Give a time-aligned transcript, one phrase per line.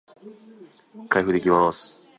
[1.09, 2.01] 開封できます